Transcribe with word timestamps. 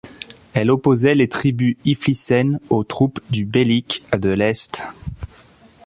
Elle 0.55 0.71
opposait 0.71 1.13
les 1.13 1.27
tribus 1.29 1.77
Iflissen 1.85 2.59
aux 2.71 2.83
troupes 2.83 3.19
du 3.29 3.45
Beylik 3.45 4.01
de 4.17 4.29
l'Est. 4.31 4.83